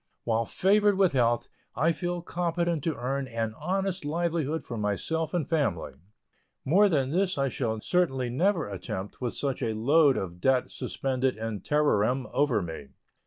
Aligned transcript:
While 0.23 0.45
favored 0.45 0.97
with 0.97 1.11
health, 1.13 1.47
I 1.75 1.91
feel 1.91 2.23
competent 2.23 2.83
to 2.85 2.95
earn 2.97 3.27
an 3.27 3.53
honest 3.55 4.03
livelihood 4.03 4.63
for 4.65 4.75
myself 4.75 5.31
and 5.31 5.47
family. 5.47 5.91
More 6.65 6.89
than 6.89 7.11
this 7.11 7.37
I 7.37 7.49
shall 7.49 7.79
certainly 7.81 8.31
never 8.31 8.67
attempt 8.67 9.21
with 9.21 9.33
such 9.35 9.61
a 9.61 9.75
load 9.75 10.17
of 10.17 10.41
debt 10.41 10.71
suspended 10.71 11.37
in 11.37 11.59
terrorem 11.61 12.25
over 12.33 12.63
me. 12.63 12.87